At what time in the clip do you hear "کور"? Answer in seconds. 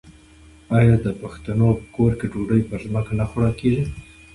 1.95-2.11